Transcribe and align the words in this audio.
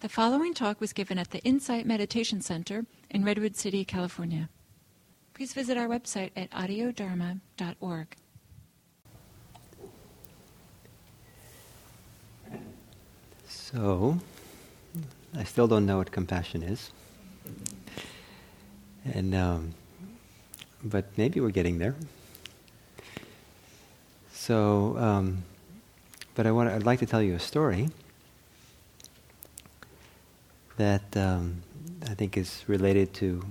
The 0.00 0.08
following 0.08 0.54
talk 0.54 0.80
was 0.80 0.94
given 0.94 1.18
at 1.18 1.30
the 1.30 1.40
Insight 1.40 1.84
Meditation 1.84 2.40
Center 2.40 2.86
in 3.10 3.22
Redwood 3.22 3.54
City, 3.54 3.84
California. 3.84 4.48
Please 5.34 5.52
visit 5.52 5.76
our 5.76 5.88
website 5.88 6.30
at 6.34 6.50
audiodharma.org. 6.52 8.16
So, 13.46 14.18
I 15.36 15.44
still 15.44 15.68
don't 15.68 15.84
know 15.84 15.98
what 15.98 16.10
compassion 16.10 16.62
is. 16.62 16.92
And, 19.04 19.34
um, 19.34 19.74
but 20.82 21.04
maybe 21.18 21.40
we're 21.40 21.50
getting 21.50 21.76
there. 21.76 21.94
So, 24.32 24.96
um, 24.96 25.42
but 26.34 26.46
I 26.46 26.52
want 26.52 26.70
I'd 26.70 26.86
like 26.86 27.00
to 27.00 27.06
tell 27.06 27.22
you 27.22 27.34
a 27.34 27.38
story 27.38 27.90
that 30.80 31.14
um, 31.14 31.62
I 32.08 32.14
think 32.14 32.38
is 32.38 32.64
related 32.66 33.12
to 33.14 33.44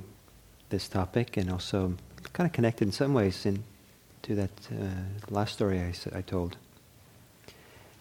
this 0.70 0.88
topic 0.88 1.38
and 1.38 1.52
also 1.52 1.94
kind 2.34 2.48
of 2.48 2.54
connected 2.54 2.88
in 2.88 2.92
some 2.92 3.14
ways 3.14 3.46
in, 3.46 3.64
to 4.24 4.34
that 4.34 4.50
uh, 4.72 4.86
last 5.30 5.54
story 5.54 5.80
I, 5.80 5.94
I 6.18 6.22
told. 6.22 6.58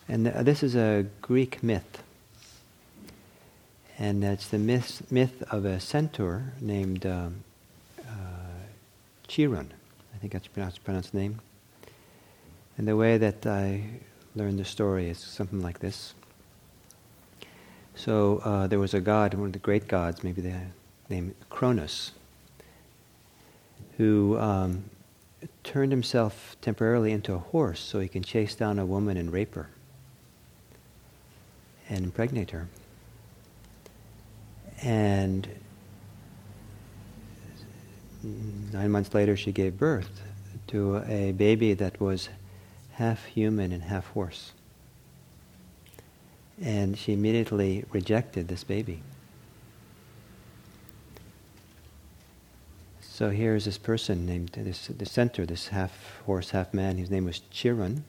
And 0.09 0.29
uh, 0.29 0.43
this 0.43 0.63
is 0.63 0.75
a 0.75 1.05
Greek 1.21 1.63
myth. 1.63 2.03
And 3.99 4.25
it's 4.25 4.49
the 4.49 4.59
myth, 4.59 5.03
myth 5.11 5.43
of 5.51 5.67
a 5.67 5.79
centaur 5.79 6.55
named 6.63 7.05
um, 7.05 7.45
uh, 8.01 8.13
Chiron. 9.27 9.75
I 10.15 10.19
think 10.19 10.33
that's 10.33 10.49
pronounced, 10.49 10.83
pronounced 10.85 11.13
name. 11.13 11.41
And 12.79 12.89
the 12.89 12.97
way 12.97 13.19
that 13.19 13.45
I 13.45 13.83
learned 14.35 14.59
the 14.59 14.65
story 14.65 15.11
is 15.11 15.19
something 15.19 15.61
like 15.61 15.81
this. 15.81 16.15
So 17.99 18.41
uh, 18.45 18.69
there 18.69 18.79
was 18.79 18.95
a 18.95 19.01
god, 19.01 19.35
one 19.35 19.47
of 19.47 19.53
the 19.53 19.59
great 19.59 19.89
gods, 19.89 20.23
maybe 20.23 20.41
the 20.41 20.55
name 21.11 21.35
Cronus, 21.51 22.13
who 23.97 24.39
um, 24.39 24.85
turned 25.65 25.91
himself 25.91 26.57
temporarily 26.61 27.11
into 27.11 27.35
a 27.35 27.39
horse 27.39 27.81
so 27.81 27.99
he 27.99 28.07
can 28.07 28.23
chase 28.23 28.55
down 28.55 28.79
a 28.79 28.87
woman 28.87 29.17
and 29.17 29.33
rape 29.33 29.57
her 29.57 29.69
and 31.89 32.05
impregnate 32.05 32.53
her. 32.53 32.69
And 34.81 35.49
nine 38.73 38.93
months 38.93 39.13
later, 39.13 39.37
she 39.37 39.51
gave 39.51 39.77
birth 39.77 40.21
to 40.69 40.99
a 40.99 41.33
baby 41.33 41.75
that 41.75 42.01
was 42.01 42.29
half 42.93 43.25
human 43.25 43.73
and 43.73 43.83
half 43.83 44.07
horse. 44.11 44.53
And 46.63 46.99
she 46.99 47.13
immediately 47.13 47.85
rejected 47.93 48.49
this 48.49 48.65
baby. 48.65 49.03
So 53.19 53.31
here's 53.31 53.65
this 53.65 53.79
person 53.79 54.27
named 54.27 54.51
this 54.53 54.87
the 54.87 55.05
centaur, 55.05 55.45
this 55.45 55.69
half 55.69 56.21
horse, 56.25 56.51
half 56.51 56.73
man. 56.73 56.99
His 56.99 57.11
name 57.11 57.25
was 57.25 57.41
Chiron, 57.51 58.05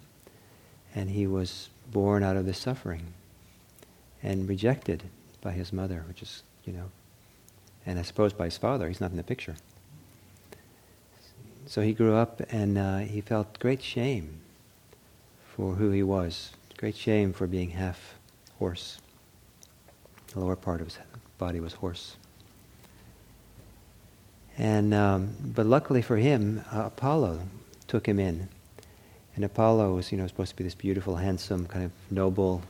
and 0.93 1.09
he 1.09 1.25
was 1.25 1.69
born 1.91 2.21
out 2.21 2.37
of 2.37 2.45
this 2.45 2.59
suffering 2.59 3.13
and 4.21 4.47
rejected 4.47 5.03
by 5.41 5.53
his 5.53 5.73
mother, 5.73 6.03
which 6.07 6.21
is 6.21 6.43
you 6.63 6.73
know, 6.73 6.91
and 7.87 7.97
I 7.97 8.03
suppose 8.03 8.33
by 8.33 8.45
his 8.45 8.57
father. 8.57 8.87
He's 8.87 9.01
not 9.01 9.09
in 9.09 9.17
the 9.17 9.23
picture. 9.23 9.55
So 11.65 11.81
he 11.81 11.93
grew 11.93 12.13
up 12.13 12.41
and 12.51 12.77
uh, 12.77 12.97
he 12.99 13.21
felt 13.21 13.57
great 13.57 13.81
shame 13.81 14.41
for 15.43 15.73
who 15.73 15.89
he 15.89 16.03
was. 16.03 16.51
Great 16.77 16.95
shame 16.95 17.33
for 17.33 17.47
being 17.47 17.71
half 17.71 18.18
horse. 18.59 18.99
The 20.33 20.39
lower 20.39 20.55
part 20.55 20.81
of 20.81 20.87
his 20.87 20.99
body 21.37 21.59
was 21.59 21.73
horse. 21.73 22.17
And 24.57 24.93
um, 24.93 25.33
but 25.41 25.65
luckily 25.65 26.01
for 26.01 26.17
him, 26.17 26.63
uh, 26.71 26.83
Apollo 26.87 27.39
took 27.87 28.05
him 28.05 28.19
in, 28.19 28.49
and 29.35 29.45
Apollo 29.45 29.95
was 29.95 30.11
you 30.11 30.17
know 30.17 30.27
supposed 30.27 30.51
to 30.51 30.55
be 30.57 30.65
this 30.65 30.75
beautiful, 30.75 31.15
handsome, 31.15 31.65
kind 31.65 31.85
of 31.85 31.91
noble 32.11 32.61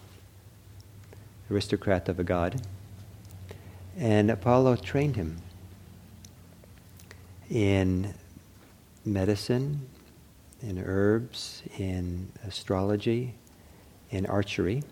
aristocrat 1.50 2.08
of 2.08 2.20
a 2.20 2.24
god. 2.24 2.62
And 3.98 4.30
Apollo 4.30 4.78
trained 4.78 5.16
him 5.16 5.42
in 7.50 8.14
medicine, 9.04 9.90
in 10.62 10.82
herbs, 10.86 11.64
in 11.78 12.32
astrology, 12.46 13.34
in 14.12 14.28
archery. 14.28 14.84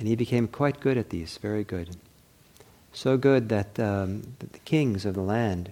And 0.00 0.08
he 0.08 0.16
became 0.16 0.48
quite 0.48 0.80
good 0.80 0.98
at 0.98 1.10
these, 1.10 1.38
very 1.38 1.62
good. 1.62 1.96
So 2.92 3.16
good 3.16 3.48
that, 3.50 3.78
um, 3.78 4.22
that 4.40 4.52
the 4.52 4.58
kings 4.60 5.06
of 5.06 5.14
the 5.14 5.20
land 5.20 5.70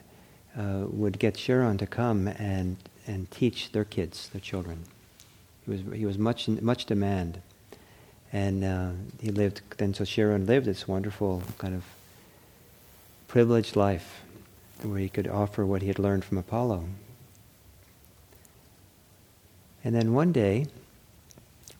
uh, 0.56 0.84
would 0.86 1.18
get 1.18 1.34
Chiron 1.34 1.78
to 1.78 1.86
come 1.86 2.28
and, 2.28 2.76
and 3.08 3.28
teach 3.32 3.72
their 3.72 3.84
kids, 3.84 4.28
their 4.28 4.40
children. 4.40 4.84
He 5.64 5.72
was, 5.72 5.80
he 5.92 6.06
was 6.06 6.16
much, 6.16 6.46
much 6.46 6.86
demand. 6.86 7.40
And 8.32 8.64
uh, 8.64 8.90
he 9.20 9.30
lived, 9.30 9.62
then 9.78 9.92
so 9.92 10.04
Chiron 10.04 10.46
lived 10.46 10.66
this 10.66 10.86
wonderful 10.86 11.42
kind 11.58 11.74
of 11.74 11.82
privileged 13.26 13.74
life 13.74 14.20
where 14.82 15.00
he 15.00 15.08
could 15.08 15.26
offer 15.26 15.66
what 15.66 15.82
he 15.82 15.88
had 15.88 15.98
learned 15.98 16.24
from 16.24 16.38
Apollo 16.38 16.84
and 19.84 19.94
then 19.94 20.12
one 20.12 20.32
day, 20.32 20.66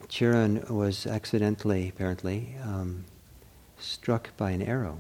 Chiron 0.09 0.65
was 0.69 1.07
accidentally, 1.07 1.89
apparently, 1.89 2.55
um, 2.63 3.05
struck 3.79 4.37
by 4.37 4.51
an 4.51 4.63
arrow. 4.63 4.99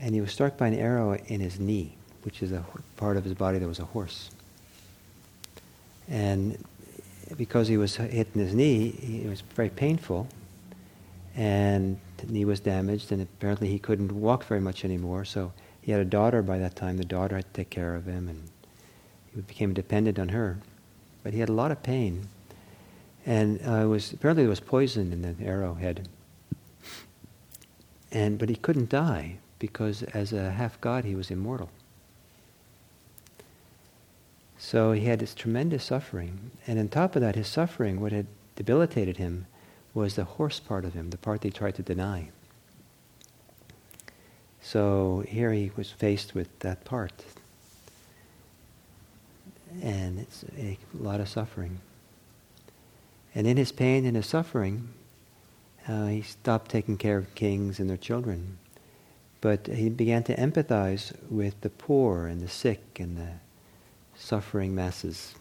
And 0.00 0.14
he 0.14 0.20
was 0.20 0.32
struck 0.32 0.56
by 0.56 0.68
an 0.68 0.74
arrow 0.74 1.14
in 1.14 1.40
his 1.40 1.58
knee, 1.58 1.96
which 2.22 2.42
is 2.42 2.52
a 2.52 2.64
part 2.96 3.16
of 3.16 3.24
his 3.24 3.34
body 3.34 3.58
that 3.58 3.66
was 3.66 3.78
a 3.78 3.84
horse. 3.84 4.30
And 6.08 6.62
because 7.36 7.68
he 7.68 7.76
was 7.76 7.96
hit 7.96 8.28
in 8.34 8.40
his 8.40 8.54
knee, 8.54 9.22
it 9.24 9.28
was 9.28 9.40
very 9.40 9.70
painful. 9.70 10.28
And 11.36 11.98
the 12.18 12.26
knee 12.26 12.44
was 12.44 12.60
damaged, 12.60 13.10
and 13.10 13.22
apparently 13.22 13.68
he 13.68 13.78
couldn't 13.78 14.12
walk 14.12 14.44
very 14.44 14.60
much 14.60 14.84
anymore. 14.84 15.24
So 15.24 15.52
he 15.80 15.92
had 15.92 16.00
a 16.00 16.04
daughter 16.04 16.42
by 16.42 16.58
that 16.58 16.76
time. 16.76 16.96
The 16.96 17.04
daughter 17.04 17.36
had 17.36 17.46
to 17.46 17.52
take 17.52 17.70
care 17.70 17.94
of 17.96 18.06
him, 18.06 18.28
and 18.28 18.50
he 19.34 19.40
became 19.40 19.74
dependent 19.74 20.18
on 20.18 20.28
her 20.28 20.58
but 21.24 21.32
he 21.32 21.40
had 21.40 21.48
a 21.48 21.52
lot 21.52 21.72
of 21.72 21.82
pain. 21.82 22.28
And 23.26 23.60
uh, 23.66 23.88
was 23.88 24.12
apparently 24.12 24.44
there 24.44 24.50
was 24.50 24.60
poison 24.60 25.12
in 25.12 25.22
the 25.22 25.44
arrowhead. 25.44 26.08
And 28.12 28.38
but 28.38 28.48
he 28.48 28.56
couldn't 28.56 28.90
die 28.90 29.38
because 29.58 30.02
as 30.02 30.32
a 30.32 30.50
half 30.50 30.80
god 30.80 31.04
he 31.04 31.14
was 31.14 31.30
immortal. 31.30 31.70
So 34.58 34.92
he 34.92 35.04
had 35.04 35.18
this 35.18 35.34
tremendous 35.34 35.84
suffering, 35.84 36.50
and 36.66 36.78
on 36.78 36.88
top 36.88 37.16
of 37.16 37.22
that, 37.22 37.34
his 37.34 37.48
suffering, 37.48 38.00
what 38.00 38.12
had 38.12 38.26
debilitated 38.56 39.18
him, 39.18 39.46
was 39.92 40.16
the 40.16 40.24
horse 40.24 40.58
part 40.58 40.86
of 40.86 40.94
him, 40.94 41.10
the 41.10 41.18
part 41.18 41.42
they 41.42 41.50
tried 41.50 41.74
to 41.74 41.82
deny. 41.82 42.30
So 44.62 45.22
here 45.28 45.52
he 45.52 45.70
was 45.76 45.90
faced 45.90 46.34
with 46.34 46.58
that 46.60 46.84
part, 46.84 47.24
and 49.82 50.18
it's 50.18 50.44
a 50.58 50.78
lot 50.94 51.20
of 51.20 51.28
suffering. 51.28 51.80
And 53.34 53.46
in 53.46 53.56
his 53.56 53.72
pain 53.72 54.04
and 54.06 54.16
his 54.16 54.26
suffering, 54.26 54.88
uh, 55.88 56.06
he 56.06 56.22
stopped 56.22 56.70
taking 56.70 56.96
care 56.96 57.18
of 57.18 57.34
kings 57.34 57.80
and 57.80 57.90
their 57.90 57.96
children. 57.96 58.58
But 59.40 59.66
he 59.66 59.88
began 59.88 60.22
to 60.24 60.36
empathize 60.36 61.12
with 61.30 61.60
the 61.60 61.70
poor 61.70 62.26
and 62.26 62.40
the 62.40 62.48
sick 62.48 62.98
and 62.98 63.18
the 63.18 63.32
suffering 64.16 64.74
masses. 64.74 65.34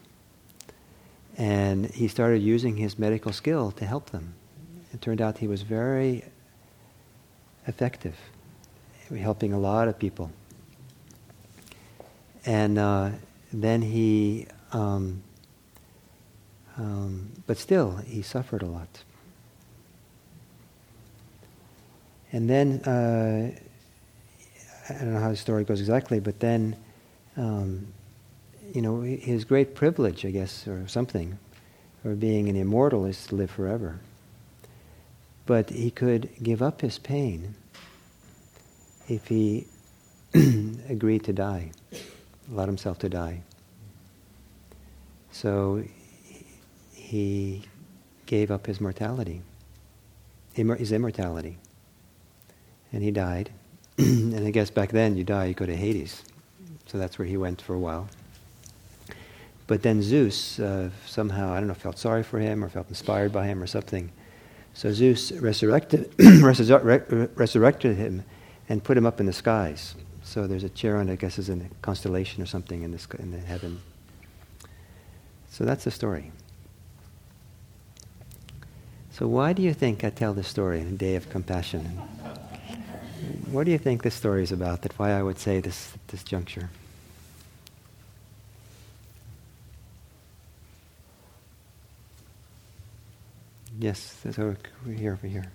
And 1.38 1.86
he 1.92 2.08
started 2.08 2.42
using 2.42 2.78
his 2.78 3.00
medical 3.00 3.32
skill 3.32 3.72
to 3.72 3.86
help 3.86 4.10
them. 4.10 4.34
It 4.94 5.02
turned 5.02 5.22
out 5.22 5.38
he 5.38 5.48
was 5.48 5.62
very 5.62 6.26
effective, 7.68 8.16
helping 9.10 9.54
a 9.54 9.60
lot 9.60 9.88
of 9.88 9.98
people. 9.98 10.32
And 12.46 12.78
uh, 12.78 13.12
then 13.52 13.82
he, 13.82 14.48
um, 14.74 15.24
um, 16.78 17.32
but 17.46 17.58
still, 17.58 17.98
he 17.98 18.22
suffered 18.22 18.62
a 18.62 18.66
lot. 18.66 19.04
And 22.32 22.50
then, 22.50 22.82
uh, 22.82 23.52
I 24.90 24.94
don't 24.94 25.14
know 25.14 25.20
how 25.20 25.30
the 25.30 25.36
story 25.36 25.64
goes 25.64 25.80
exactly, 25.80 26.20
but 26.20 26.40
then, 26.40 26.76
um, 27.38 27.88
you 28.74 28.82
know, 28.82 29.02
his 29.02 29.46
great 29.46 29.76
privilege, 29.76 30.26
I 30.26 30.32
guess, 30.32 30.68
or 30.68 30.88
something, 30.88 31.38
or 32.04 32.16
being 32.16 32.50
an 32.50 32.56
immortal 32.56 33.06
is 33.06 33.28
to 33.28 33.36
live 33.36 33.52
forever. 33.52 34.00
But 35.46 35.70
he 35.70 35.92
could 35.92 36.30
give 36.42 36.62
up 36.62 36.82
his 36.82 36.98
pain 36.98 37.56
if 39.08 39.28
he 39.28 39.68
agreed 40.90 41.24
to 41.26 41.34
die 41.34 41.72
allowed 42.52 42.68
himself 42.68 43.00
to 43.00 43.10
die. 43.10 43.42
So 45.32 45.84
he 47.14 47.62
gave 48.26 48.50
up 48.50 48.66
his 48.66 48.82
mortality, 48.82 49.44
his 50.56 50.92
immortality. 50.92 51.60
and 52.92 53.04
he 53.04 53.12
died. 53.12 53.52
and 54.00 54.48
I 54.48 54.50
guess 54.50 54.72
back 54.72 54.90
then, 54.90 55.16
you 55.16 55.24
die, 55.24 55.46
you 55.46 55.54
go 55.54 55.68
to 55.68 55.76
Hades. 55.76 56.24
So 56.88 56.98
that's 56.98 57.20
where 57.20 57.28
he 57.28 57.38
went 57.38 57.62
for 57.62 57.76
a 57.76 57.80
while. 57.80 58.10
But 59.68 59.84
then 59.84 60.02
Zeus 60.02 60.60
uh, 60.60 60.90
somehow, 61.06 61.54
I 61.54 61.60
don't 61.60 61.68
know, 61.68 61.76
felt 61.76 62.00
sorry 62.00 62.24
for 62.24 62.40
him 62.40 62.64
or 62.64 62.70
felt 62.70 62.90
inspired 62.90 63.32
by 63.32 63.46
him 63.46 63.62
or 63.62 63.68
something. 63.68 64.12
So 64.74 64.92
Zeus 64.92 65.32
resurrected, 65.34 66.12
resurrected 66.42 67.96
him 67.96 68.24
and 68.70 68.84
put 68.84 68.98
him 68.98 69.06
up 69.06 69.20
in 69.20 69.28
the 69.28 69.34
skies. 69.34 69.94
So 70.24 70.48
there's 70.48 70.64
a 70.64 70.70
Chiron, 70.70 71.12
I 71.12 71.16
guess, 71.16 71.38
is 71.38 71.50
in 71.50 71.62
a 71.62 71.76
constellation 71.84 72.42
or 72.42 72.48
something 72.48 72.82
in, 72.82 72.92
the 72.92 73.06
in 73.20 73.30
the 73.30 73.40
heaven. 73.40 73.84
So 75.52 75.64
that's 75.64 75.84
the 75.84 75.92
story. 75.92 76.32
So 79.14 79.28
why 79.28 79.54
do 79.54 79.62
you 79.62 79.76
think 79.76 80.04
I 80.04 80.10
tell 80.10 80.34
this 80.34 80.48
story 80.48 80.82
in 80.82 80.88
a 80.88 80.92
day 80.92 81.16
of 81.16 81.30
compassion? 81.30 81.86
What 83.52 83.66
do 83.66 83.72
you 83.72 83.78
think 83.78 84.02
this 84.02 84.16
story 84.16 84.42
is 84.42 84.52
about? 84.52 84.82
That 84.82 84.98
why 84.98 85.12
I 85.12 85.22
would 85.22 85.38
say 85.38 85.60
this 85.60 85.94
at 85.94 86.08
this 86.08 86.24
juncture? 86.24 86.72
Yes, 93.80 94.18
over 94.26 94.58
here, 94.88 95.14
over 95.14 95.28
here. 95.28 95.52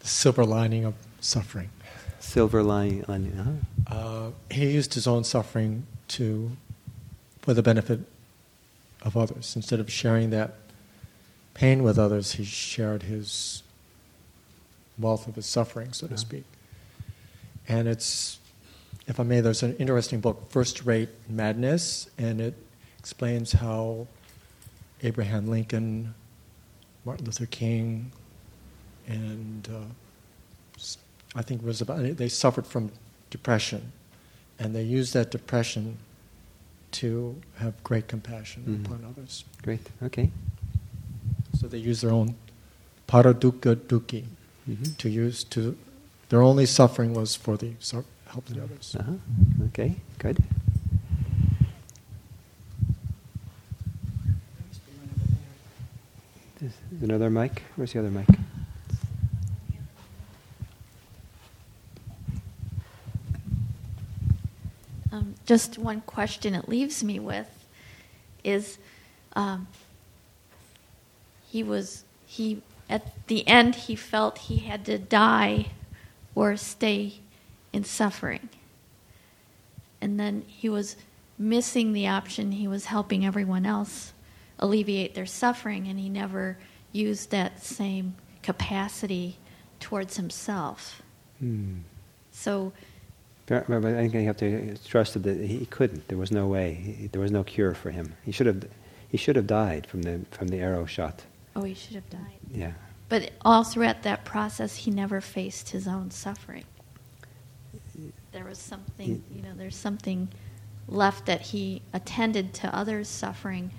The 0.00 0.07
silver 0.18 0.44
lining 0.44 0.84
of 0.84 0.94
suffering. 1.20 1.70
Silver 2.18 2.60
lining. 2.60 3.04
Uh-huh. 3.08 3.94
Uh, 3.94 4.30
he 4.50 4.68
used 4.68 4.94
his 4.94 5.06
own 5.06 5.22
suffering 5.22 5.86
to, 6.08 6.50
for 7.40 7.54
the 7.54 7.62
benefit 7.62 8.00
of 9.02 9.16
others. 9.16 9.54
Instead 9.54 9.78
of 9.78 9.88
sharing 9.92 10.30
that 10.30 10.54
pain 11.54 11.84
with 11.84 12.00
others, 12.00 12.32
he 12.32 12.42
shared 12.42 13.04
his 13.04 13.62
wealth 14.98 15.28
of 15.28 15.36
his 15.36 15.46
suffering, 15.46 15.92
so 15.92 16.08
to 16.08 16.18
speak. 16.18 16.44
And 17.68 17.86
it's, 17.86 18.40
if 19.06 19.20
I 19.20 19.22
may, 19.22 19.40
there's 19.40 19.62
an 19.62 19.76
interesting 19.76 20.18
book, 20.18 20.50
First 20.50 20.84
Rate 20.84 21.10
Madness, 21.28 22.10
and 22.18 22.40
it 22.40 22.54
explains 22.98 23.52
how 23.52 24.08
Abraham 25.00 25.46
Lincoln, 25.46 26.12
Martin 27.04 27.26
Luther 27.26 27.46
King, 27.46 28.10
and 29.06 29.68
uh, 29.72 30.07
I 31.38 31.42
think 31.42 31.62
it 31.62 31.66
was 31.66 31.80
about, 31.80 32.16
they 32.16 32.28
suffered 32.28 32.66
from 32.66 32.90
depression. 33.30 33.92
And 34.58 34.74
they 34.74 34.82
used 34.82 35.14
that 35.14 35.30
depression 35.30 35.98
to 36.90 37.40
have 37.58 37.80
great 37.84 38.08
compassion 38.08 38.64
mm. 38.66 38.84
upon 38.84 39.04
others. 39.08 39.44
Great, 39.62 39.86
okay. 40.02 40.32
So 41.56 41.68
they 41.68 41.78
use 41.78 42.00
their 42.00 42.10
own 42.10 42.34
paradukka 43.06 43.76
dukkhi 43.76 44.24
mm-hmm. 44.68 44.94
to 44.98 45.08
use 45.08 45.44
to. 45.44 45.76
Their 46.28 46.42
only 46.42 46.66
suffering 46.66 47.14
was 47.14 47.36
for 47.36 47.56
the 47.56 47.72
help 48.26 48.46
the 48.46 48.62
others. 48.62 48.96
Uh-huh. 48.98 49.12
Okay, 49.66 49.94
good. 50.18 50.42
Is 56.60 56.72
another 57.00 57.30
mic? 57.30 57.62
Where's 57.76 57.92
the 57.92 58.00
other 58.00 58.10
mic? 58.10 58.26
Um, 65.10 65.34
just 65.48 65.78
one 65.78 66.02
question 66.02 66.54
it 66.54 66.68
leaves 66.68 67.02
me 67.02 67.18
with 67.18 67.48
is 68.44 68.76
um, 69.32 69.66
he 71.48 71.62
was 71.62 72.04
he 72.26 72.60
at 72.90 73.26
the 73.28 73.48
end 73.48 73.74
he 73.74 73.96
felt 73.96 74.36
he 74.36 74.58
had 74.58 74.84
to 74.84 74.98
die 74.98 75.70
or 76.34 76.54
stay 76.58 77.14
in 77.72 77.82
suffering. 77.82 78.50
And 80.02 80.20
then 80.20 80.44
he 80.46 80.68
was 80.68 80.96
missing 81.38 81.94
the 81.94 82.06
option. 82.06 82.52
He 82.52 82.68
was 82.68 82.84
helping 82.84 83.24
everyone 83.24 83.64
else 83.64 84.12
alleviate 84.58 85.14
their 85.14 85.26
suffering 85.26 85.88
and 85.88 85.98
he 85.98 86.10
never 86.10 86.58
used 86.92 87.30
that 87.30 87.64
same 87.64 88.16
capacity 88.42 89.38
towards 89.80 90.18
himself. 90.18 91.00
Hmm. 91.38 91.78
so 92.32 92.72
I 93.50 93.60
think 93.60 94.14
you 94.14 94.26
have 94.26 94.36
to 94.38 94.76
trust 94.86 95.20
that 95.22 95.40
he 95.40 95.66
couldn't. 95.66 96.08
There 96.08 96.18
was 96.18 96.30
no 96.30 96.46
way. 96.46 96.74
He, 96.74 97.06
there 97.08 97.20
was 97.20 97.30
no 97.30 97.44
cure 97.44 97.74
for 97.74 97.90
him. 97.90 98.14
He 98.24 98.32
should 98.32 98.46
have. 98.46 98.64
He 99.08 99.16
should 99.16 99.36
have 99.36 99.46
died 99.46 99.86
from 99.86 100.02
the 100.02 100.20
from 100.30 100.48
the 100.48 100.58
arrow 100.58 100.84
shot. 100.84 101.24
Oh, 101.56 101.62
he 101.62 101.74
should 101.74 101.94
have 101.94 102.08
died. 102.10 102.38
Yeah. 102.52 102.72
But 103.08 103.30
all 103.40 103.64
throughout 103.64 104.02
that 104.02 104.24
process, 104.24 104.76
he 104.76 104.90
never 104.90 105.20
faced 105.20 105.70
his 105.70 105.88
own 105.88 106.10
suffering. 106.10 106.64
There 108.32 108.44
was 108.44 108.58
something, 108.58 109.24
you 109.34 109.42
know, 109.42 109.54
there's 109.56 109.76
something 109.76 110.28
left 110.86 111.26
that 111.26 111.40
he 111.40 111.82
attended 111.92 112.52
to 112.54 112.76
others' 112.76 113.08
suffering, 113.08 113.70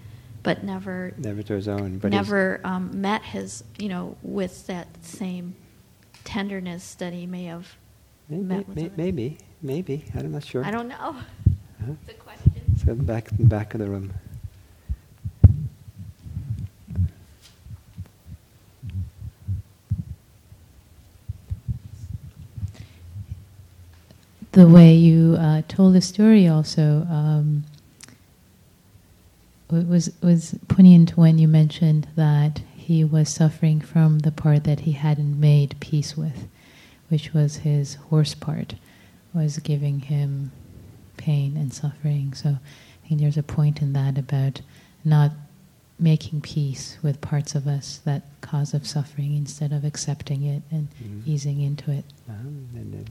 but 0.41 0.63
never 0.63 1.13
never 1.17 1.43
to 1.43 1.53
his 1.53 1.67
own. 1.67 1.99
But 1.99 2.11
never 2.11 2.59
um, 2.63 3.01
met 3.01 3.21
his, 3.21 3.63
you 3.77 3.87
know, 3.87 4.17
with 4.23 4.65
that 4.67 4.87
same 5.05 5.55
tenderness 6.23 6.95
that 6.95 7.13
he 7.13 7.27
may 7.27 7.45
have 7.45 7.77
maybe. 8.29 8.65
May, 8.75 8.91
maybe, 8.95 9.37
maybe. 9.61 10.05
I'm 10.15 10.31
not 10.31 10.43
sure. 10.43 10.63
I 10.63 10.71
don't 10.71 10.87
know. 10.87 11.15
It's 11.47 12.09
a 12.09 12.13
question. 12.13 12.77
So 12.85 12.95
back 12.95 13.29
back 13.39 13.73
of 13.73 13.79
the 13.79 13.89
room. 13.89 14.13
the 24.51 24.67
way 24.67 24.93
you 24.93 25.37
uh, 25.39 25.61
told 25.67 25.93
the 25.93 26.01
story 26.01 26.47
also 26.47 27.05
um, 27.09 27.63
was 29.69 30.11
was 30.21 30.55
poignant 30.67 31.15
when 31.15 31.37
you 31.37 31.47
mentioned 31.47 32.07
that 32.15 32.61
he 32.75 33.03
was 33.03 33.29
suffering 33.29 33.79
from 33.79 34.19
the 34.19 34.31
part 34.31 34.63
that 34.63 34.81
he 34.81 34.93
hadn't 34.93 35.39
made 35.39 35.75
peace 35.79 36.17
with, 36.17 36.47
which 37.09 37.33
was 37.33 37.57
his 37.57 37.95
horse 37.95 38.33
part, 38.33 38.75
was 39.33 39.59
giving 39.59 39.99
him 40.01 40.51
pain 41.17 41.57
and 41.57 41.73
suffering. 41.73 42.33
So 42.33 42.49
I 43.03 43.07
think 43.07 43.21
there's 43.21 43.37
a 43.37 43.43
point 43.43 43.81
in 43.81 43.93
that 43.93 44.17
about 44.17 44.61
not 45.03 45.31
making 45.99 46.41
peace 46.41 46.97
with 47.03 47.19
parts 47.19 47.55
of 47.55 47.67
us 47.67 47.99
that 48.05 48.23
cause 48.41 48.73
of 48.73 48.87
suffering 48.87 49.35
instead 49.35 49.73
of 49.73 49.83
accepting 49.83 50.43
it 50.43 50.63
and 50.71 50.87
mm-hmm. 51.03 51.29
easing 51.29 51.61
into 51.61 51.91
it. 51.91 52.05
Um, 52.29 52.69
and, 52.73 52.93
and 52.93 53.09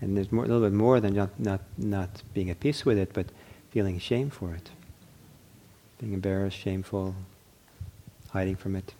and 0.00 0.16
there's 0.16 0.30
more, 0.30 0.44
a 0.44 0.48
little 0.48 0.62
bit 0.62 0.74
more 0.74 1.00
than 1.00 1.14
not, 1.14 1.38
not, 1.40 1.60
not 1.78 2.22
being 2.34 2.50
at 2.50 2.60
peace 2.60 2.84
with 2.84 2.98
it, 2.98 3.12
but 3.14 3.26
feeling 3.70 3.98
shame 3.98 4.30
for 4.30 4.54
it. 4.54 4.70
Being 5.98 6.12
embarrassed, 6.12 6.58
shameful, 6.58 7.14
hiding 8.30 8.56
from 8.56 8.76
it. 8.76 8.92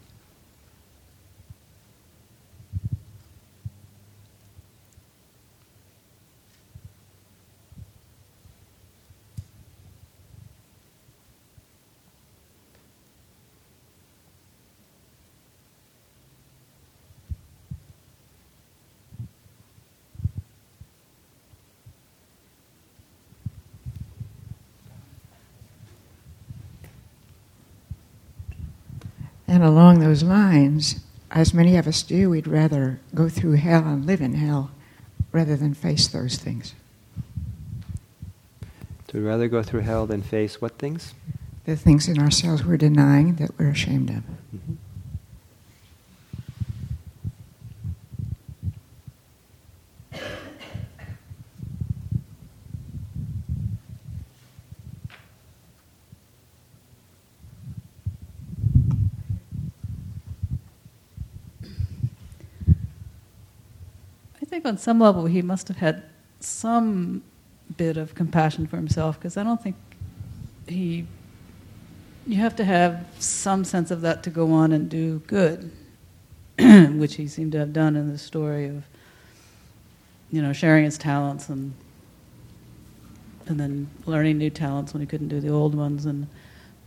And 29.49 29.64
along 29.64 30.00
those 30.16 30.23
lines, 30.23 31.00
as 31.30 31.52
many 31.52 31.76
of 31.76 31.87
us 31.87 32.02
do, 32.02 32.30
we'd 32.30 32.46
rather 32.46 32.99
go 33.14 33.28
through 33.28 33.52
hell 33.52 33.85
and 33.85 34.06
live 34.06 34.23
in 34.23 34.32
hell 34.32 34.70
rather 35.30 35.56
than 35.56 35.75
face 35.75 36.08
those 36.08 36.37
things. 36.37 36.75
So 39.11 39.18
we'd 39.18 39.26
rather 39.26 39.46
go 39.46 39.62
through 39.62 39.80
hell 39.80 40.06
than 40.06 40.23
face 40.23 40.58
what 40.58 40.78
things? 40.78 41.12
The 41.66 41.76
things 41.76 42.08
in 42.08 42.18
ourselves 42.18 42.64
we're 42.64 42.78
denying 42.78 43.35
that 43.35 43.58
we're 43.58 43.68
ashamed 43.68 44.08
of. 44.08 44.16
Mm-hmm. 44.16 44.75
think 64.55 64.55
on 64.66 64.78
some 64.78 64.99
level 64.99 65.26
he 65.26 65.42
must 65.42 65.68
have 65.68 65.78
had 65.78 66.02
some 66.40 67.23
bit 67.76 67.96
of 67.96 68.14
compassion 68.14 68.66
for 68.66 68.76
himself 68.76 69.18
because 69.18 69.37
I 69.37 69.42
don't 69.42 69.62
think 69.62 69.76
he. 70.68 71.06
You 72.26 72.37
have 72.37 72.56
to 72.56 72.64
have 72.64 73.06
some 73.20 73.62
sense 73.64 73.92
of 73.92 74.00
that 74.00 74.25
to 74.25 74.30
go 74.30 74.50
on 74.50 74.73
and 74.73 74.88
do 74.88 75.20
good, 75.28 75.70
which 76.58 77.14
he 77.14 77.28
seemed 77.28 77.52
to 77.52 77.58
have 77.58 77.73
done 77.73 77.94
in 77.94 78.11
the 78.11 78.18
story 78.18 78.66
of, 78.66 78.85
you 80.32 80.42
know, 80.42 80.52
sharing 80.52 80.85
his 80.85 80.99
talents 80.99 81.49
and 81.49 81.73
and 83.49 83.61
then 83.61 83.88
learning 84.06 84.38
new 84.38 84.50
talents 84.50 84.92
when 84.92 85.00
he 85.00 85.06
couldn't 85.06 85.28
do 85.28 85.40
the 85.40 85.50
old 85.50 85.75
ones 85.75 86.06
and 86.06 86.26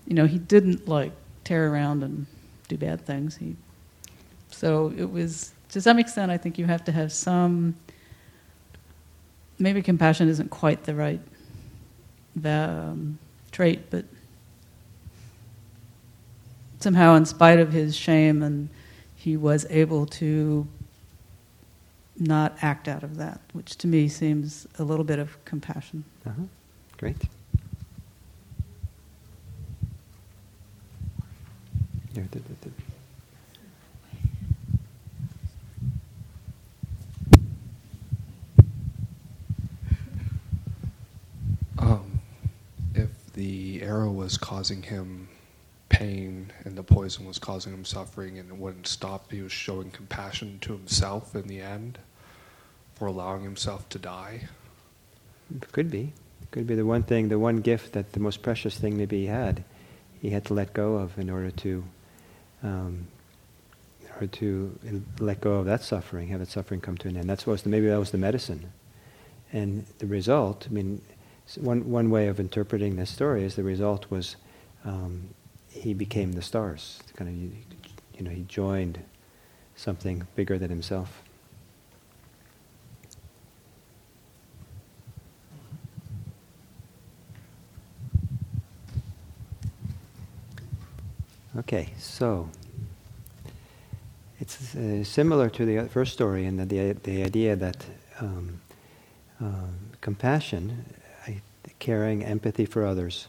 you 0.05 0.13
know 0.13 0.25
he 0.25 0.37
didn't 0.37 0.87
like 0.87 1.11
tear 1.43 1.71
around 1.71 2.03
and 2.03 2.25
do 2.67 2.77
bad 2.77 3.05
things 3.05 3.37
he 3.37 3.55
so 4.51 4.93
it 4.97 5.09
was 5.09 5.53
to 5.69 5.81
some 5.81 5.99
extent 5.99 6.31
i 6.31 6.37
think 6.37 6.57
you 6.57 6.65
have 6.65 6.83
to 6.83 6.91
have 6.91 7.11
some 7.11 7.75
maybe 9.57 9.81
compassion 9.81 10.27
isn't 10.27 10.49
quite 10.49 10.83
the 10.83 10.95
right 10.95 11.21
um, 12.45 13.17
trait 13.51 13.89
but 13.89 14.05
somehow 16.79 17.15
in 17.15 17.25
spite 17.25 17.59
of 17.59 17.73
his 17.73 17.95
shame 17.95 18.41
and 18.41 18.69
he 19.15 19.35
was 19.35 19.65
able 19.69 20.05
to 20.05 20.67
not 22.19 22.57
act 22.61 22.87
out 22.87 23.03
of 23.03 23.17
that, 23.17 23.39
which 23.53 23.77
to 23.77 23.87
me 23.87 24.07
seems 24.07 24.67
a 24.77 24.83
little 24.83 25.05
bit 25.05 25.19
of 25.19 25.43
compassion. 25.45 26.03
Uh-huh. 26.25 26.43
Great. 26.97 27.27
Um, 41.77 42.19
if 42.93 43.09
the 43.39 43.81
arrow 43.81 44.11
was 44.11 44.37
causing 44.37 44.83
him 44.83 45.29
pain 45.87 46.51
and 46.65 46.77
the 46.77 46.83
poison 46.83 47.25
was 47.25 47.39
causing 47.39 47.73
him 47.73 47.85
suffering 47.85 48.37
and 48.37 48.49
it 48.49 48.57
wouldn't 48.57 48.85
stop, 48.85 49.31
he 49.31 49.41
was 49.41 49.53
showing 49.53 49.89
compassion 49.91 50.59
to 50.59 50.73
himself 50.73 51.33
in 51.35 51.47
the 51.47 51.61
end 51.61 51.97
for 52.95 53.05
allowing 53.05 53.41
himself 53.41 53.87
to 53.87 53.97
die? 53.97 54.41
Could 55.71 55.89
be. 55.89 56.11
Could 56.51 56.67
be 56.67 56.75
the 56.75 56.85
one 56.85 57.03
thing, 57.03 57.29
the 57.29 57.39
one 57.39 57.61
gift 57.61 57.93
that 57.93 58.11
the 58.11 58.19
most 58.19 58.41
precious 58.41 58.77
thing 58.77 58.97
maybe 58.97 59.21
he 59.21 59.27
had, 59.27 59.63
he 60.21 60.31
had 60.31 60.43
to 60.45 60.53
let 60.53 60.73
go 60.73 60.95
of 60.95 61.17
in 61.17 61.29
order 61.29 61.49
to, 61.49 61.85
um, 62.61 63.07
in 64.01 64.11
order 64.15 64.27
to 64.27 64.77
let 65.19 65.39
go 65.39 65.53
of 65.53 65.65
that 65.65 65.81
suffering, 65.81 66.27
have 66.27 66.41
that 66.41 66.49
suffering 66.49 66.81
come 66.81 66.97
to 66.97 67.07
an 67.07 67.15
end. 67.15 67.29
That's 67.29 67.47
was 67.47 67.61
the, 67.61 67.69
maybe 67.69 67.87
that 67.87 67.99
was 67.99 68.11
the 68.11 68.17
medicine, 68.17 68.73
and 69.53 69.85
the 69.99 70.07
result. 70.07 70.67
I 70.69 70.73
mean, 70.73 71.01
one 71.57 71.89
one 71.89 72.09
way 72.09 72.27
of 72.27 72.39
interpreting 72.39 72.95
this 72.95 73.09
story 73.09 73.43
is 73.43 73.55
the 73.55 73.63
result 73.63 74.09
was 74.09 74.35
um, 74.85 75.29
he 75.69 75.93
became 75.93 76.33
the 76.33 76.41
stars. 76.41 76.99
Kind 77.15 77.29
of, 77.29 77.35
you, 77.35 77.51
you 78.17 78.23
know, 78.23 78.31
he 78.31 78.43
joined 78.43 78.99
something 79.75 80.27
bigger 80.35 80.57
than 80.57 80.69
himself. 80.69 81.23
Okay, 91.57 91.89
so 91.97 92.49
it's 94.39 94.75
uh, 94.75 95.03
similar 95.03 95.49
to 95.49 95.65
the 95.65 95.89
first 95.89 96.13
story 96.13 96.45
in 96.45 96.57
the, 96.57 96.65
the, 96.65 96.93
the 97.03 97.23
idea 97.23 97.55
that 97.55 97.85
um, 98.21 98.61
uh, 99.43 99.67
compassion, 99.99 100.85
caring, 101.79 102.23
empathy 102.23 102.65
for 102.65 102.85
others, 102.85 103.27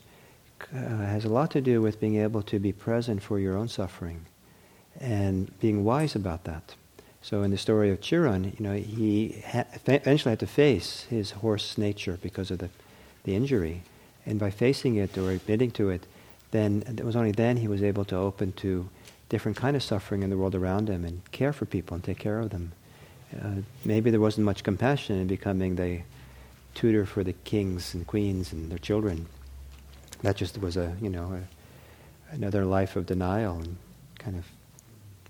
uh, 0.75 0.77
has 0.77 1.25
a 1.25 1.29
lot 1.29 1.51
to 1.53 1.61
do 1.61 1.81
with 1.81 2.01
being 2.01 2.17
able 2.17 2.43
to 2.43 2.59
be 2.59 2.73
present 2.73 3.23
for 3.23 3.39
your 3.39 3.57
own 3.57 3.69
suffering 3.69 4.27
and 5.01 5.59
being 5.61 5.85
wise 5.85 6.15
about 6.15 6.45
that. 6.45 6.75
So 7.23 7.43
in 7.43 7.51
the 7.51 7.59
story 7.59 7.91
of 7.91 8.01
Chiron, 8.01 8.45
you 8.59 8.65
know, 8.65 8.75
he 8.75 9.43
ha- 9.47 9.67
eventually 9.87 10.31
had 10.31 10.41
to 10.41 10.47
face 10.47 11.03
his 11.11 11.33
horse 11.33 11.77
nature 11.77 12.19
because 12.23 12.51
of 12.51 12.59
the, 12.59 12.71
the 13.25 13.35
injury. 13.35 13.83
And 14.27 14.39
by 14.39 14.51
facing 14.51 14.97
it 14.97 15.17
or 15.17 15.31
admitting 15.31 15.71
to 15.73 15.91
it, 15.91 16.07
then 16.51 16.83
it 16.87 17.05
was 17.05 17.17
only 17.17 17.33
then 17.33 17.59
he 17.59 17.69
was 17.69 17.83
able 17.83 18.05
to 18.07 18.17
open 18.17 18.53
to 18.53 18.89
different 19.29 19.57
kind 19.57 19.77
of 19.77 19.83
suffering 19.83 20.23
in 20.23 20.31
the 20.31 20.37
world 20.37 20.55
around 20.55 20.89
him 20.89 21.05
and 21.05 21.21
care 21.31 21.53
for 21.53 21.65
people 21.65 21.95
and 21.95 22.05
take 22.05 22.19
care 22.19 22.41
of 22.41 22.51
them. 22.51 22.73
Uh, 23.41 23.63
maybe 23.85 24.11
there 24.11 24.21
wasn't 24.21 24.45
much 24.45 24.65
compassion 24.65 25.17
in 25.17 25.27
becoming 25.27 25.77
the 25.77 26.01
tutor 26.75 27.07
for 27.07 27.25
the 27.25 27.33
kings 27.33 27.95
and 27.95 28.07
queens 28.07 28.53
and 28.53 28.71
their 28.71 28.79
children. 28.79 29.27
That 30.23 30.37
just 30.37 30.59
was 30.61 30.77
a 30.77 30.97
you 31.01 31.09
know 31.09 31.33
a, 31.33 32.35
another 32.35 32.65
life 32.65 32.97
of 32.97 33.07
denial 33.07 33.59
and 33.59 33.77
kind 34.19 34.37
of 34.37 34.47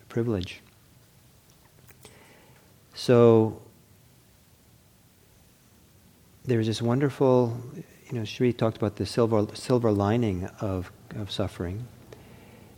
privilege. 0.09 0.61
So 2.95 3.63
there's 6.45 6.67
this 6.67 6.83
wonderful, 6.83 7.57
you 8.09 8.19
know, 8.19 8.25
Sri 8.25 8.53
talked 8.53 8.77
about 8.77 8.97
the 8.97 9.07
silver 9.07 9.47
silver 9.55 9.93
lining 9.93 10.47
of 10.61 10.91
of 11.17 11.31
suffering. 11.31 11.87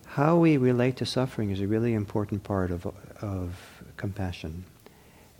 How 0.06 0.36
we 0.36 0.58
relate 0.58 0.96
to 0.96 1.06
suffering 1.06 1.50
is 1.50 1.60
a 1.60 1.66
really 1.66 1.94
important 1.94 2.44
part 2.44 2.70
of, 2.70 2.86
of 3.22 3.56
compassion. 3.96 4.64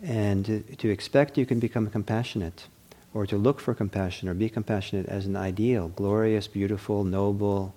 And 0.02 0.46
to, 0.46 0.62
to 0.76 0.88
expect 0.88 1.36
you 1.36 1.44
can 1.44 1.60
become 1.60 1.90
compassionate, 1.90 2.68
or 3.14 3.26
to 3.26 3.36
look 3.36 3.60
for 3.60 3.74
compassion, 3.74 4.28
or 4.28 4.34
be 4.34 4.48
compassionate 4.48 5.06
as 5.06 5.26
an 5.26 5.36
ideal, 5.36 5.88
glorious, 5.88 6.46
beautiful, 6.46 7.04
noble 7.04 7.74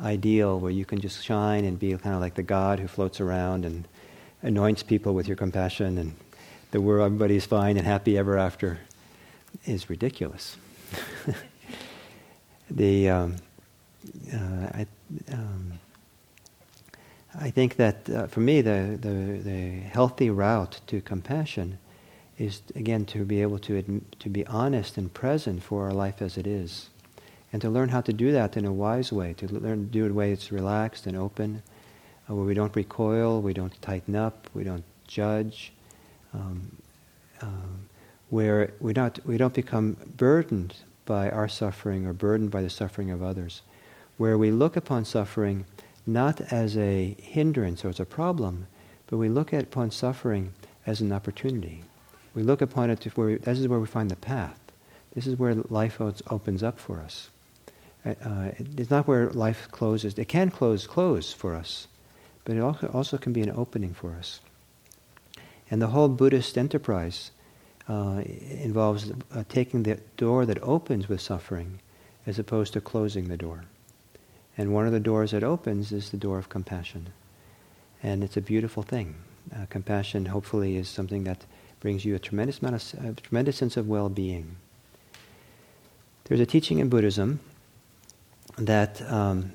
ideal 0.00 0.58
where 0.58 0.70
you 0.70 0.84
can 0.84 1.00
just 1.00 1.24
shine 1.24 1.64
and 1.64 1.78
be 1.78 1.90
kind 1.96 2.14
of 2.14 2.20
like 2.20 2.34
the 2.34 2.42
God 2.42 2.80
who 2.80 2.88
floats 2.88 3.20
around 3.20 3.64
and 3.64 3.86
anoints 4.42 4.82
people 4.82 5.14
with 5.14 5.28
your 5.28 5.36
compassion 5.36 5.98
and 5.98 6.14
the 6.72 6.80
world 6.80 7.06
everybody's 7.06 7.44
fine 7.44 7.76
and 7.76 7.86
happy 7.86 8.16
ever 8.16 8.38
after 8.38 8.80
is 9.66 9.90
ridiculous. 9.90 10.56
the 12.70 13.10
um, 13.10 13.36
uh, 14.32 14.36
I, 14.36 14.86
um, 15.32 15.72
I 17.38 17.50
think 17.50 17.76
that 17.76 18.08
uh, 18.10 18.26
for 18.26 18.40
me, 18.40 18.60
the, 18.60 18.98
the, 19.00 19.40
the, 19.42 19.80
healthy 19.80 20.30
route 20.30 20.80
to 20.88 21.00
compassion 21.00 21.78
is, 22.38 22.62
again, 22.74 23.04
to 23.06 23.24
be 23.24 23.42
able 23.42 23.58
to, 23.60 24.02
to 24.18 24.28
be 24.28 24.46
honest 24.46 24.96
and 24.96 25.12
present 25.12 25.62
for 25.62 25.84
our 25.84 25.92
life 25.92 26.22
as 26.22 26.36
it 26.36 26.46
is. 26.46 26.90
And 27.52 27.60
to 27.62 27.68
learn 27.68 27.90
how 27.90 28.00
to 28.02 28.12
do 28.12 28.32
that 28.32 28.56
in 28.56 28.64
a 28.64 28.72
wise 28.72 29.12
way, 29.12 29.34
to 29.34 29.46
learn 29.46 29.86
to 29.86 29.92
do 29.92 30.02
it 30.02 30.06
in 30.06 30.12
a 30.12 30.14
way 30.14 30.30
that's 30.30 30.50
relaxed 30.50 31.06
and 31.06 31.16
open, 31.16 31.62
uh, 32.28 32.34
where 32.34 32.46
we 32.46 32.54
don't 32.54 32.74
recoil, 32.74 33.42
we 33.42 33.52
don't 33.52 33.80
tighten 33.82 34.16
up, 34.16 34.48
we 34.54 34.64
don't 34.64 34.84
judge, 35.06 35.72
um, 36.32 36.76
um, 37.42 37.88
where 38.30 38.72
we, 38.80 38.92
not, 38.94 39.18
we 39.26 39.36
don't 39.36 39.52
become 39.52 39.96
burdened 40.16 40.74
by 41.04 41.28
our 41.30 41.48
suffering 41.48 42.06
or 42.06 42.12
burdened 42.12 42.50
by 42.50 42.62
the 42.62 42.70
suffering 42.70 43.10
of 43.10 43.22
others 43.22 43.62
where 44.22 44.38
we 44.38 44.50
look 44.50 44.76
upon 44.76 45.04
suffering 45.04 45.64
not 46.06 46.40
as 46.52 46.76
a 46.76 47.16
hindrance 47.20 47.84
or 47.84 47.88
as 47.88 48.00
a 48.00 48.04
problem, 48.04 48.66
but 49.06 49.16
we 49.16 49.28
look 49.28 49.52
upon 49.52 49.90
suffering 49.90 50.52
as 50.86 51.00
an 51.00 51.12
opportunity. 51.12 51.82
We 52.34 52.42
look 52.42 52.62
upon 52.62 52.90
it 52.90 53.04
where 53.16 53.26
we, 53.26 53.34
this 53.36 53.58
is 53.58 53.68
where 53.68 53.80
we 53.80 53.86
find 53.86 54.10
the 54.10 54.16
path. 54.16 54.58
This 55.14 55.26
is 55.26 55.38
where 55.38 55.54
life 55.54 56.00
opens 56.00 56.62
up 56.62 56.78
for 56.78 57.00
us. 57.00 57.28
Uh, 58.04 58.14
uh, 58.24 58.50
it's 58.58 58.90
not 58.90 59.06
where 59.06 59.30
life 59.30 59.68
closes. 59.70 60.18
It 60.18 60.28
can 60.28 60.50
close, 60.50 60.86
close 60.86 61.32
for 61.32 61.54
us, 61.54 61.86
but 62.44 62.56
it 62.56 62.60
also, 62.60 62.86
also 62.88 63.18
can 63.18 63.32
be 63.32 63.42
an 63.42 63.52
opening 63.54 63.94
for 63.94 64.14
us. 64.14 64.40
And 65.70 65.80
the 65.80 65.88
whole 65.88 66.08
Buddhist 66.08 66.58
enterprise 66.58 67.30
uh, 67.88 68.22
involves 68.26 69.10
uh, 69.10 69.44
taking 69.48 69.82
the 69.82 69.98
door 70.16 70.46
that 70.46 70.62
opens 70.62 71.08
with 71.08 71.20
suffering 71.20 71.80
as 72.26 72.38
opposed 72.38 72.72
to 72.72 72.80
closing 72.80 73.28
the 73.28 73.36
door. 73.36 73.64
And 74.56 74.74
one 74.74 74.86
of 74.86 74.92
the 74.92 75.00
doors 75.00 75.30
that 75.30 75.42
opens 75.42 75.92
is 75.92 76.10
the 76.10 76.16
door 76.16 76.38
of 76.38 76.48
compassion. 76.48 77.08
And 78.02 78.22
it's 78.22 78.36
a 78.36 78.42
beautiful 78.42 78.82
thing. 78.82 79.16
Uh, 79.54 79.66
compassion, 79.70 80.26
hopefully, 80.26 80.76
is 80.76 80.88
something 80.88 81.24
that 81.24 81.44
brings 81.82 82.04
you 82.04 82.14
a 82.14 82.18
tremendous 82.20 82.60
amount 82.60 82.94
of, 82.94 83.04
a 83.04 83.20
tremendous 83.20 83.56
sense 83.56 83.76
of 83.76 83.88
well-being. 83.88 84.54
There's 86.24 86.38
a 86.38 86.46
teaching 86.46 86.78
in 86.78 86.88
Buddhism 86.88 87.40
that 88.56 89.02
um, 89.10 89.50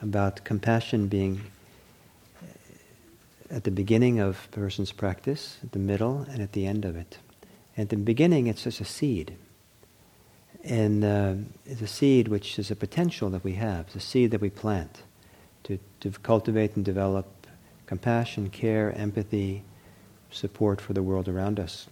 about 0.00 0.42
compassion 0.44 1.08
being 1.08 1.42
at 3.50 3.64
the 3.64 3.70
beginning 3.70 4.20
of 4.20 4.48
a 4.50 4.56
person's 4.56 4.90
practice, 4.90 5.58
at 5.62 5.72
the 5.72 5.78
middle, 5.78 6.26
and 6.30 6.40
at 6.40 6.52
the 6.52 6.66
end 6.66 6.86
of 6.86 6.96
it. 6.96 7.18
At 7.76 7.90
the 7.90 7.96
beginning, 7.96 8.46
it's 8.46 8.64
just 8.64 8.80
a 8.80 8.84
seed. 8.86 9.36
And 10.64 11.04
uh, 11.04 11.34
it's 11.66 11.82
a 11.82 11.86
seed 11.86 12.28
which 12.28 12.58
is 12.58 12.70
a 12.70 12.76
potential 12.76 13.28
that 13.30 13.44
we 13.44 13.52
have, 13.52 13.88
it's 13.88 13.96
a 13.96 14.00
seed 14.00 14.30
that 14.30 14.40
we 14.40 14.48
plant 14.48 15.02
to, 15.64 15.78
to 16.00 16.10
cultivate 16.22 16.74
and 16.74 16.86
develop 16.86 17.26
compassion, 17.84 18.48
care, 18.48 18.94
empathy, 18.96 19.62
support 20.30 20.80
for 20.80 20.92
the 20.92 21.02
world 21.02 21.28
around 21.28 21.58
us. 21.60 21.86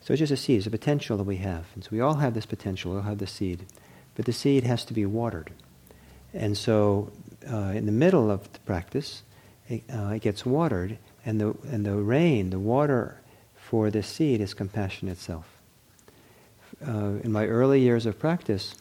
So 0.00 0.12
it's 0.12 0.18
just 0.18 0.32
a 0.32 0.36
seed, 0.36 0.58
it's 0.58 0.66
a 0.66 0.70
potential 0.70 1.16
that 1.16 1.24
we 1.24 1.36
have. 1.36 1.66
And 1.74 1.84
so 1.84 1.90
we 1.92 2.00
all 2.00 2.14
have 2.14 2.34
this 2.34 2.46
potential, 2.46 2.92
we 2.92 2.98
all 2.98 3.04
have 3.04 3.18
the 3.18 3.26
seed. 3.26 3.66
But 4.14 4.24
the 4.24 4.32
seed 4.32 4.64
has 4.64 4.84
to 4.86 4.94
be 4.94 5.06
watered. 5.06 5.52
And 6.34 6.56
so 6.56 7.10
uh, 7.50 7.72
in 7.74 7.86
the 7.86 7.92
middle 7.92 8.30
of 8.30 8.52
the 8.52 8.58
practice, 8.60 9.22
it, 9.68 9.84
uh, 9.92 10.08
it 10.08 10.22
gets 10.22 10.44
watered, 10.44 10.98
and 11.24 11.40
the, 11.40 11.54
and 11.70 11.86
the 11.86 11.96
rain, 11.96 12.50
the 12.50 12.58
water 12.58 13.20
for 13.54 13.90
this 13.90 14.08
seed 14.08 14.40
is 14.40 14.54
compassion 14.54 15.08
itself. 15.08 15.46
Uh, 16.86 17.20
in 17.22 17.30
my 17.30 17.46
early 17.46 17.80
years 17.80 18.06
of 18.06 18.18
practice, 18.18 18.74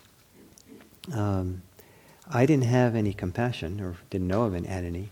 um, 1.13 1.61
I 2.33 2.45
didn't 2.45 2.65
have 2.65 2.95
any 2.95 3.13
compassion, 3.13 3.79
or 3.79 3.95
didn't 4.09 4.27
know 4.27 4.43
of 4.43 4.55
any, 4.55 5.09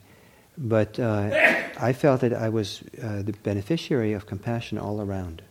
but 0.57 0.99
uh, 0.99 1.58
I 1.81 1.93
felt 1.93 2.21
that 2.21 2.33
I 2.33 2.50
was 2.50 2.83
uh, 3.01 3.21
the 3.21 3.33
beneficiary 3.43 4.13
of 4.13 4.25
compassion 4.25 4.77
all 4.77 5.01
around. 5.01 5.41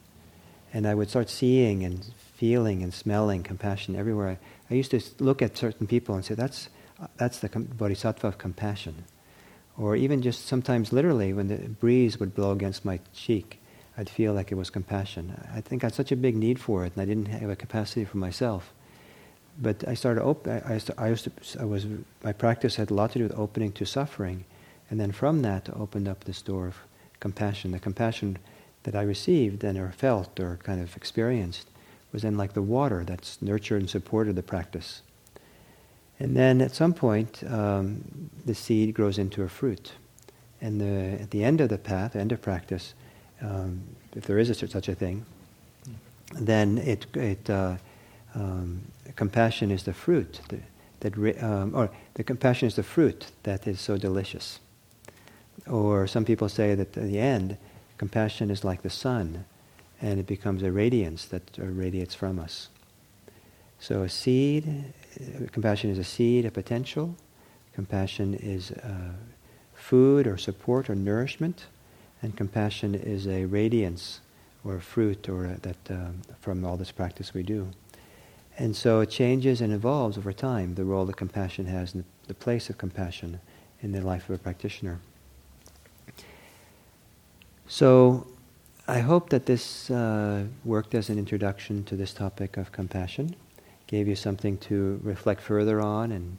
And 0.73 0.87
I 0.87 0.95
would 0.95 1.09
start 1.09 1.31
seeing 1.31 1.83
and 1.85 2.05
feeling 2.35 2.83
and 2.83 2.93
smelling 2.93 3.43
compassion 3.43 3.97
everywhere. 3.97 4.29
I, 4.29 4.39
I 4.71 4.77
used 4.77 4.91
to 4.91 5.01
look 5.19 5.41
at 5.41 5.57
certain 5.57 5.87
people 5.87 6.15
and 6.15 6.25
say, 6.25 6.35
that's, 6.35 6.69
that's 7.17 7.39
the 7.39 7.49
com- 7.49 7.65
bodhisattva 7.65 8.27
of 8.27 8.39
compassion. 8.39 9.05
Or 9.79 9.97
even 9.97 10.21
just 10.21 10.47
sometimes 10.47 10.93
literally, 10.93 11.33
when 11.33 11.49
the 11.49 11.57
breeze 11.57 12.21
would 12.21 12.35
blow 12.35 12.53
against 12.53 12.85
my 12.85 13.01
cheek, 13.15 13.61
I'd 13.97 14.11
feel 14.11 14.33
like 14.35 14.53
it 14.53 14.57
was 14.57 14.71
compassion. 14.71 15.41
I 15.55 15.61
think 15.61 15.83
I 15.83 15.87
had 15.87 15.95
such 15.95 16.13
a 16.13 16.17
big 16.17 16.37
need 16.37 16.61
for 16.61 16.85
it, 16.85 16.93
and 16.95 17.03
I 17.03 17.05
didn't 17.05 17.27
have 17.27 17.51
a 17.51 17.57
capacity 17.57 18.05
for 18.05 18.19
myself. 18.19 18.73
But 19.61 19.87
I 19.89 19.95
started 19.95 20.23
open. 20.23 20.63
I, 20.65 20.81
I, 20.99 21.09
used 21.09 21.25
to, 21.25 21.61
I 21.61 21.65
was 21.65 21.87
my 22.23 22.33
practice 22.33 22.77
had 22.77 22.91
a 22.91 22.95
lot 22.95 23.13
to 23.13 23.19
do 23.19 23.25
with 23.25 23.37
opening 23.37 23.73
to 23.73 23.87
suffering, 23.87 24.45
and 24.91 24.99
then 24.99 25.13
from 25.13 25.43
that 25.43 25.69
opened 25.75 26.09
up 26.09 26.25
this 26.25 26.43
door 26.43 26.67
of 26.67 26.77
compassion. 27.21 27.73
The 27.73 27.79
compassion 27.79 28.39
that 28.85 28.95
I 28.95 29.03
received 29.03 29.65
and 29.65 29.79
or 29.79 29.91
felt 29.91 30.41
or 30.41 30.59
kind 30.63 30.81
of 30.81 30.97
experienced 30.97 31.69
was 32.13 32.23
then 32.23 32.37
like 32.37 32.55
the 32.55 32.63
water 32.63 33.05
that's 33.05 33.43
nurtured 33.43 33.81
and 33.81 33.91
supported 33.91 34.35
the 34.37 34.43
practice. 34.43 35.03
And 36.21 36.37
then 36.37 36.61
at 36.61 36.75
some 36.75 36.95
point, 36.95 37.45
um, 37.49 38.31
the 38.45 38.55
seed 38.55 38.95
grows 38.95 39.19
into 39.19 39.43
a 39.43 39.49
fruit. 39.49 39.93
And 40.61 40.81
the, 40.81 41.23
at 41.23 41.31
the 41.31 41.45
end 41.45 41.61
of 41.61 41.69
the 41.69 41.79
path, 41.79 42.17
end 42.17 42.33
of 42.33 42.43
practice, 42.43 42.95
um, 43.41 43.83
if 44.17 44.27
there 44.27 44.39
is 44.39 44.51
a, 44.51 44.55
such 44.55 44.89
a 44.89 44.95
thing, 44.95 45.25
then 46.35 46.79
it, 46.79 47.07
it 47.15 47.49
uh, 47.49 47.77
um, 48.35 48.83
compassion 49.15 49.71
is 49.71 49.85
the 49.85 49.93
fruit 49.93 50.41
that, 50.49 50.61
that 51.01 51.43
um, 51.43 51.75
or 51.75 51.91
the 52.15 52.25
compassion 52.25 52.67
is 52.67 52.75
the 52.75 52.83
fruit 52.83 53.27
that 53.45 53.67
is 53.67 53.81
so 53.81 53.97
delicious. 53.97 54.59
Or 55.71 56.07
some 56.07 56.25
people 56.25 56.49
say 56.49 56.75
that 56.75 56.97
at 56.97 57.03
the 57.05 57.19
end, 57.19 57.57
compassion 57.99 58.51
is 58.51 58.65
like 58.65 58.83
the 58.83 58.91
sun, 58.91 59.45
and 60.01 60.19
it 60.19 60.27
becomes 60.27 60.63
a 60.63 60.73
radiance 60.73 61.25
that 61.27 61.43
radiates 61.59 62.15
from 62.15 62.39
us. 62.39 62.69
So 63.81 64.03
a 64.03 64.09
seed, 64.09 64.85
compassion 65.53 65.91
is 65.91 65.99
a 65.99 66.05
seed, 66.05 66.45
a 66.45 66.51
potential. 66.51 67.15
Compassion 67.75 68.35
is 68.35 68.73
uh, 68.73 69.13
food 69.75 70.27
or 70.27 70.37
support 70.37 70.91
or 70.91 70.95
nourishment, 70.95 71.67
and 72.23 72.37
compassion 72.37 72.95
is 72.95 73.27
a 73.27 73.45
radiance 73.45 74.21
or 74.65 74.77
a 74.77 74.81
fruit 74.81 75.29
or 75.29 75.47
a, 75.47 75.61
that 75.61 75.91
um, 75.91 76.23
from 76.41 76.65
all 76.65 76.77
this 76.77 76.91
practice 76.91 77.33
we 77.33 77.43
do. 77.43 77.69
And 78.59 78.75
so 78.75 79.01
it 79.01 79.11
changes 79.11 79.61
and 79.61 79.73
evolves 79.73 80.19
over 80.19 80.33
time, 80.33 80.75
the 80.75 80.85
role 80.85 81.05
that 81.07 81.17
compassion 81.17 81.67
has 81.67 81.95
and 81.95 82.05
the 82.27 82.35
place 82.35 82.69
of 82.69 82.77
compassion 82.77 83.41
in 83.81 83.93
the 83.93 84.01
life 84.01 84.29
of 84.29 84.35
a 84.35 84.39
practitioner. 84.39 84.99
So 87.69 88.27
I 88.89 89.01
hope 89.01 89.29
that 89.29 89.45
this 89.45 89.91
uh, 89.91 90.45
worked 90.65 90.95
as 90.95 91.11
an 91.11 91.19
introduction 91.19 91.85
to 91.85 91.97
this 91.97 92.15
topic 92.15 92.57
of 92.57 92.73
compassion, 92.73 93.37
gave 93.87 94.09
you 94.09 94.17
something 94.17 94.57
to 94.59 94.99
reflect 95.03 95.43
further 95.43 95.79
on 95.79 96.11
and 96.11 96.39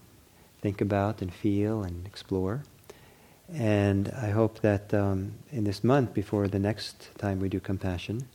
think 0.61 0.81
about 0.81 1.21
and 1.21 1.31
feel 1.31 1.83
and 1.83 2.07
explore. 2.07 2.63
And 3.53 4.09
I 4.09 4.31
hope 4.31 4.61
that 4.61 4.91
um, 4.91 5.33
in 5.51 5.65
this 5.65 5.83
month, 5.83 6.15
before 6.15 6.47
the 6.47 6.57
next 6.57 7.15
time 7.19 7.39
we 7.39 7.47
do 7.47 7.59
compassion, 7.59 8.27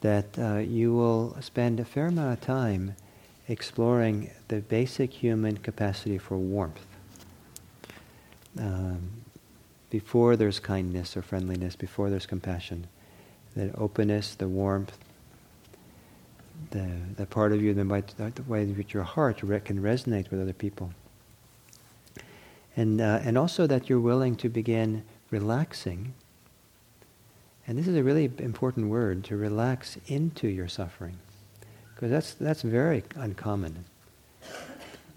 that 0.00 0.36
uh, 0.36 0.56
you 0.56 0.92
will 0.92 1.36
spend 1.40 1.78
a 1.78 1.84
fair 1.84 2.08
amount 2.08 2.32
of 2.32 2.40
time 2.44 2.96
exploring 3.48 4.30
the 4.48 4.60
basic 4.60 5.12
human 5.12 5.56
capacity 5.58 6.18
for 6.18 6.36
warmth. 6.36 6.84
Um, 8.58 9.23
before 9.94 10.34
there's 10.34 10.58
kindness 10.58 11.16
or 11.16 11.22
friendliness, 11.22 11.76
before 11.76 12.10
there's 12.10 12.26
compassion, 12.26 12.88
That 13.54 13.78
openness, 13.78 14.34
the 14.34 14.48
warmth, 14.48 14.98
the, 16.72 16.88
the 17.16 17.26
part 17.26 17.52
of 17.52 17.62
you 17.62 17.72
that 17.74 17.84
might, 17.84 18.08
the 18.16 18.42
way 18.48 18.62
in 18.62 18.76
which 18.76 18.92
your 18.92 19.04
heart 19.04 19.38
can 19.38 19.80
resonate 19.80 20.32
with 20.32 20.40
other 20.40 20.52
people. 20.52 20.90
And, 22.76 23.00
uh, 23.00 23.20
and 23.22 23.38
also 23.38 23.68
that 23.68 23.88
you're 23.88 24.00
willing 24.00 24.34
to 24.38 24.48
begin 24.48 25.04
relaxing. 25.30 26.14
And 27.68 27.78
this 27.78 27.86
is 27.86 27.94
a 27.94 28.02
really 28.02 28.24
important 28.38 28.88
word, 28.88 29.22
to 29.26 29.36
relax 29.36 29.96
into 30.08 30.48
your 30.48 30.66
suffering. 30.66 31.18
Because 31.94 32.10
that's, 32.10 32.34
that's 32.34 32.62
very 32.62 33.04
uncommon. 33.14 33.84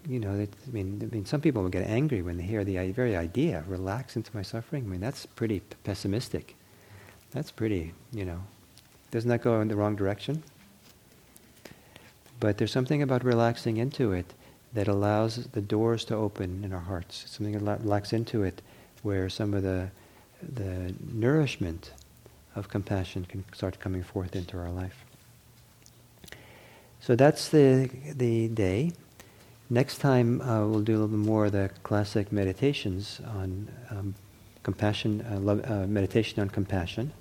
You 0.08 0.20
know, 0.20 0.34
it, 0.34 0.50
I, 0.66 0.70
mean, 0.70 1.00
I 1.02 1.14
mean, 1.14 1.26
some 1.26 1.42
people 1.42 1.62
will 1.62 1.68
get 1.68 1.86
angry 1.86 2.22
when 2.22 2.38
they 2.38 2.42
hear 2.42 2.64
the 2.64 2.78
very 2.92 3.14
idea, 3.14 3.62
relax 3.68 4.16
into 4.16 4.34
my 4.34 4.40
suffering. 4.40 4.84
I 4.84 4.86
mean, 4.86 5.00
that's 5.00 5.26
pretty 5.26 5.60
pessimistic. 5.84 6.56
That's 7.32 7.50
pretty, 7.50 7.92
you 8.12 8.24
know. 8.24 8.42
Doesn't 9.10 9.28
that 9.28 9.42
go 9.42 9.60
in 9.60 9.68
the 9.68 9.76
wrong 9.76 9.96
direction? 9.96 10.42
But 12.40 12.56
there's 12.56 12.72
something 12.72 13.02
about 13.02 13.22
relaxing 13.22 13.76
into 13.76 14.12
it 14.12 14.32
that 14.72 14.88
allows 14.88 15.46
the 15.48 15.60
doors 15.60 16.04
to 16.06 16.14
open 16.14 16.64
in 16.64 16.72
our 16.72 16.80
hearts. 16.80 17.24
Something 17.28 17.52
that 17.62 17.80
relax 17.82 18.12
into 18.12 18.44
it 18.44 18.62
where 19.02 19.28
some 19.28 19.54
of 19.54 19.62
the, 19.62 19.90
the 20.54 20.94
nourishment 21.12 21.92
of 22.54 22.68
compassion 22.68 23.24
can 23.24 23.44
start 23.52 23.78
coming 23.78 24.02
forth 24.02 24.34
into 24.34 24.58
our 24.58 24.70
life. 24.70 25.04
So 27.00 27.14
that's 27.14 27.48
the, 27.48 27.90
the 28.14 28.48
day. 28.48 28.92
Next 29.70 29.98
time 29.98 30.40
uh, 30.40 30.66
we'll 30.66 30.80
do 30.80 30.92
a 30.92 30.98
little 31.00 31.08
bit 31.08 31.18
more 31.18 31.46
of 31.46 31.52
the 31.52 31.70
classic 31.82 32.32
meditations 32.32 33.20
on 33.26 33.68
um, 33.90 34.14
compassion, 34.62 35.26
uh, 35.30 35.38
love, 35.40 35.70
uh, 35.70 35.86
meditation 35.86 36.40
on 36.40 36.48
compassion. 36.48 37.12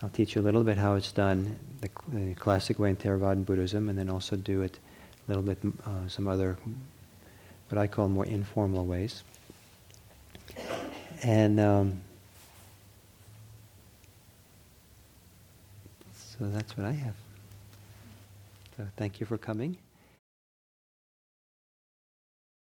I'll 0.00 0.08
teach 0.10 0.36
you 0.36 0.40
a 0.40 0.44
little 0.44 0.62
bit 0.62 0.78
how 0.78 0.94
it's 0.94 1.10
done 1.10 1.58
the, 1.80 1.90
the 2.08 2.34
classic 2.34 2.78
way 2.78 2.90
in 2.90 2.96
Theravada 2.96 3.44
Buddhism, 3.44 3.88
and 3.88 3.98
then 3.98 4.08
also 4.08 4.36
do 4.36 4.62
it 4.62 4.78
a 5.26 5.30
little 5.32 5.42
bit 5.42 5.58
uh, 5.84 6.06
some 6.06 6.28
other, 6.28 6.56
what 7.70 7.78
I 7.78 7.88
call 7.88 8.08
more 8.08 8.26
informal 8.26 8.84
ways. 8.86 9.24
And 11.24 11.58
um, 11.58 12.00
so 16.14 16.36
that's 16.40 16.76
what 16.76 16.86
I 16.86 16.92
have. 16.92 17.14
So 18.76 18.86
thank 18.96 19.18
you 19.18 19.26
for 19.26 19.38
coming. 19.38 19.76